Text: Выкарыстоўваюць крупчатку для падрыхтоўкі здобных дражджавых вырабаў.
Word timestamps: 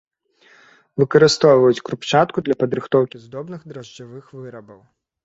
Выкарыстоўваюць 1.01 1.83
крупчатку 1.89 2.43
для 2.47 2.57
падрыхтоўкі 2.63 3.21
здобных 3.27 3.61
дражджавых 3.75 4.33
вырабаў. 4.39 4.81